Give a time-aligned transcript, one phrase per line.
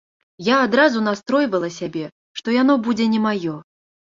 [0.45, 2.05] Я адразу настройвала сябе,
[2.41, 3.55] што яно будзе не маё.